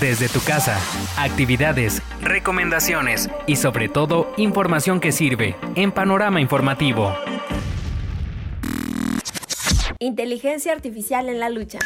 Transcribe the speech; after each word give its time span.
desde 0.00 0.28
tu 0.28 0.40
casa, 0.40 0.78
actividades, 1.16 2.02
recomendaciones 2.20 3.30
y 3.46 3.56
sobre 3.56 3.88
todo 3.88 4.32
información 4.36 5.00
que 5.00 5.12
sirve 5.12 5.56
en 5.74 5.92
Panorama 5.92 6.40
Informativo. 6.40 7.14
Inteligencia 9.98 10.72
artificial 10.72 11.28
en 11.28 11.40
la 11.40 11.48
lucha. 11.48 11.78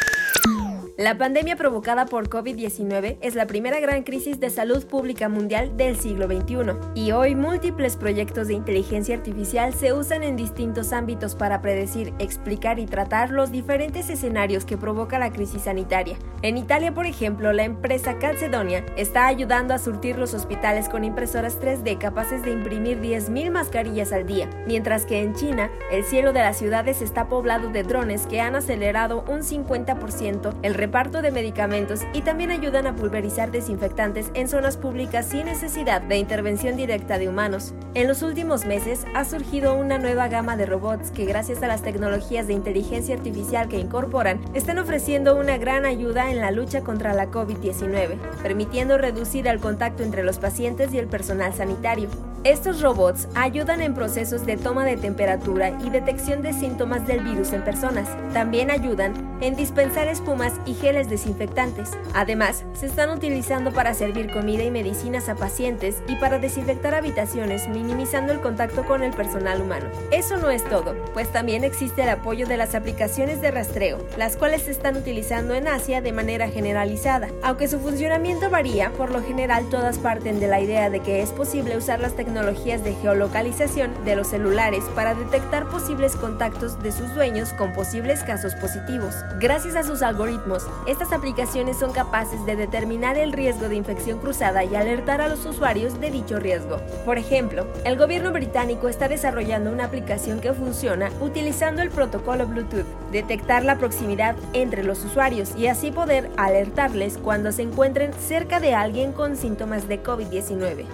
La 1.00 1.16
pandemia 1.16 1.56
provocada 1.56 2.04
por 2.04 2.28
COVID-19 2.28 3.16
es 3.22 3.34
la 3.34 3.46
primera 3.46 3.80
gran 3.80 4.02
crisis 4.02 4.38
de 4.38 4.50
salud 4.50 4.86
pública 4.86 5.30
mundial 5.30 5.74
del 5.78 5.96
siglo 5.96 6.26
XXI, 6.26 6.76
y 6.94 7.12
hoy 7.12 7.34
múltiples 7.34 7.96
proyectos 7.96 8.48
de 8.48 8.52
inteligencia 8.52 9.16
artificial 9.16 9.72
se 9.72 9.94
usan 9.94 10.22
en 10.22 10.36
distintos 10.36 10.92
ámbitos 10.92 11.36
para 11.36 11.62
predecir, 11.62 12.12
explicar 12.18 12.78
y 12.78 12.84
tratar 12.84 13.30
los 13.30 13.50
diferentes 13.50 14.10
escenarios 14.10 14.66
que 14.66 14.76
provoca 14.76 15.18
la 15.18 15.32
crisis 15.32 15.62
sanitaria. 15.62 16.18
En 16.42 16.58
Italia, 16.58 16.92
por 16.92 17.06
ejemplo, 17.06 17.50
la 17.54 17.64
empresa 17.64 18.18
Calcedonia 18.18 18.84
está 18.98 19.26
ayudando 19.26 19.72
a 19.72 19.78
surtir 19.78 20.18
los 20.18 20.34
hospitales 20.34 20.90
con 20.90 21.04
impresoras 21.04 21.58
3D 21.58 21.96
capaces 21.96 22.42
de 22.42 22.52
imprimir 22.52 23.00
10.000 23.00 23.50
mascarillas 23.50 24.12
al 24.12 24.26
día, 24.26 24.50
mientras 24.66 25.06
que 25.06 25.22
en 25.22 25.34
China, 25.34 25.70
el 25.90 26.04
cielo 26.04 26.34
de 26.34 26.40
las 26.40 26.58
ciudades 26.58 27.00
está 27.00 27.26
poblado 27.30 27.70
de 27.70 27.84
drones 27.84 28.26
que 28.26 28.42
han 28.42 28.54
acelerado 28.54 29.24
un 29.28 29.40
50% 29.40 30.56
el 30.60 30.74
reparto 30.90 31.22
de 31.22 31.30
medicamentos 31.30 32.00
y 32.12 32.22
también 32.22 32.50
ayudan 32.50 32.88
a 32.88 32.96
pulverizar 32.96 33.52
desinfectantes 33.52 34.32
en 34.34 34.48
zonas 34.48 34.76
públicas 34.76 35.24
sin 35.24 35.44
necesidad 35.44 36.02
de 36.02 36.16
intervención 36.16 36.76
directa 36.76 37.16
de 37.16 37.28
humanos. 37.28 37.74
En 37.94 38.08
los 38.08 38.22
últimos 38.22 38.64
meses 38.64 39.06
ha 39.14 39.24
surgido 39.24 39.76
una 39.76 39.98
nueva 39.98 40.26
gama 40.26 40.56
de 40.56 40.66
robots 40.66 41.12
que 41.12 41.26
gracias 41.26 41.62
a 41.62 41.68
las 41.68 41.82
tecnologías 41.82 42.48
de 42.48 42.54
inteligencia 42.54 43.14
artificial 43.14 43.68
que 43.68 43.78
incorporan, 43.78 44.40
están 44.52 44.80
ofreciendo 44.80 45.36
una 45.36 45.58
gran 45.58 45.84
ayuda 45.84 46.32
en 46.32 46.40
la 46.40 46.50
lucha 46.50 46.80
contra 46.80 47.14
la 47.14 47.30
COVID-19, 47.30 48.18
permitiendo 48.42 48.98
reducir 48.98 49.46
el 49.46 49.60
contacto 49.60 50.02
entre 50.02 50.24
los 50.24 50.38
pacientes 50.38 50.92
y 50.92 50.98
el 50.98 51.06
personal 51.06 51.54
sanitario. 51.54 52.08
Estos 52.42 52.80
robots 52.80 53.28
ayudan 53.34 53.82
en 53.82 53.92
procesos 53.92 54.46
de 54.46 54.56
toma 54.56 54.86
de 54.86 54.96
temperatura 54.96 55.78
y 55.84 55.90
detección 55.90 56.40
de 56.40 56.54
síntomas 56.54 57.06
del 57.06 57.20
virus 57.20 57.52
en 57.52 57.62
personas. 57.62 58.08
También 58.32 58.70
ayudan 58.70 59.38
en 59.42 59.56
dispensar 59.56 60.08
espumas 60.08 60.54
y 60.64 60.69
geles 60.74 61.08
desinfectantes. 61.08 61.90
Además, 62.14 62.64
se 62.74 62.86
están 62.86 63.10
utilizando 63.10 63.72
para 63.72 63.94
servir 63.94 64.32
comida 64.32 64.62
y 64.62 64.70
medicinas 64.70 65.28
a 65.28 65.34
pacientes 65.34 66.02
y 66.08 66.16
para 66.16 66.38
desinfectar 66.38 66.94
habitaciones, 66.94 67.68
minimizando 67.68 68.32
el 68.32 68.40
contacto 68.40 68.84
con 68.84 69.02
el 69.02 69.12
personal 69.12 69.60
humano. 69.60 69.86
Eso 70.10 70.36
no 70.36 70.50
es 70.50 70.64
todo, 70.64 70.94
pues 71.12 71.30
también 71.32 71.64
existe 71.64 72.02
el 72.02 72.08
apoyo 72.08 72.46
de 72.46 72.56
las 72.56 72.74
aplicaciones 72.74 73.40
de 73.40 73.50
rastreo, 73.50 73.98
las 74.16 74.36
cuales 74.36 74.62
se 74.62 74.70
están 74.70 74.96
utilizando 74.96 75.54
en 75.54 75.68
Asia 75.68 76.00
de 76.00 76.12
manera 76.12 76.48
generalizada. 76.48 77.28
Aunque 77.42 77.68
su 77.68 77.80
funcionamiento 77.80 78.50
varía, 78.50 78.90
por 78.92 79.10
lo 79.10 79.22
general 79.22 79.68
todas 79.70 79.98
parten 79.98 80.40
de 80.40 80.48
la 80.48 80.60
idea 80.60 80.90
de 80.90 81.00
que 81.00 81.22
es 81.22 81.30
posible 81.30 81.76
usar 81.76 82.00
las 82.00 82.14
tecnologías 82.14 82.84
de 82.84 82.94
geolocalización 82.94 83.92
de 84.04 84.16
los 84.16 84.28
celulares 84.28 84.84
para 84.94 85.14
detectar 85.14 85.68
posibles 85.68 86.16
contactos 86.16 86.82
de 86.82 86.92
sus 86.92 87.14
dueños 87.14 87.52
con 87.52 87.72
posibles 87.72 88.22
casos 88.22 88.54
positivos. 88.56 89.14
Gracias 89.38 89.76
a 89.76 89.82
sus 89.82 90.02
algoritmos, 90.02 90.59
estas 90.86 91.12
aplicaciones 91.12 91.78
son 91.78 91.92
capaces 91.92 92.44
de 92.46 92.56
determinar 92.56 93.16
el 93.16 93.32
riesgo 93.32 93.68
de 93.68 93.76
infección 93.76 94.18
cruzada 94.18 94.64
y 94.64 94.74
alertar 94.74 95.20
a 95.20 95.28
los 95.28 95.44
usuarios 95.46 96.00
de 96.00 96.10
dicho 96.10 96.38
riesgo. 96.38 96.78
Por 97.04 97.18
ejemplo, 97.18 97.66
el 97.84 97.96
gobierno 97.96 98.32
británico 98.32 98.88
está 98.88 99.08
desarrollando 99.08 99.72
una 99.72 99.84
aplicación 99.84 100.40
que 100.40 100.52
funciona 100.52 101.10
utilizando 101.20 101.82
el 101.82 101.90
protocolo 101.90 102.46
Bluetooth, 102.46 102.86
detectar 103.12 103.64
la 103.64 103.78
proximidad 103.78 104.36
entre 104.52 104.84
los 104.84 105.04
usuarios 105.04 105.54
y 105.56 105.66
así 105.66 105.90
poder 105.90 106.30
alertarles 106.36 107.18
cuando 107.18 107.52
se 107.52 107.62
encuentren 107.62 108.12
cerca 108.14 108.60
de 108.60 108.74
alguien 108.74 109.12
con 109.12 109.36
síntomas 109.36 109.88
de 109.88 110.02
COVID-19. 110.02 110.86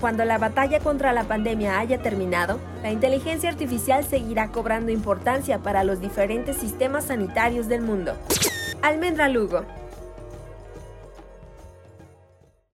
Cuando 0.00 0.24
la 0.24 0.38
batalla 0.38 0.78
contra 0.78 1.12
la 1.12 1.24
pandemia 1.24 1.80
haya 1.80 1.98
terminado, 1.98 2.60
la 2.82 2.92
inteligencia 2.92 3.48
artificial 3.48 4.04
seguirá 4.04 4.52
cobrando 4.52 4.92
importancia 4.92 5.58
para 5.58 5.82
los 5.82 6.00
diferentes 6.00 6.56
sistemas 6.56 7.06
sanitarios 7.06 7.66
del 7.66 7.82
mundo. 7.82 8.14
Almendra 8.82 9.28
Lugo, 9.28 9.64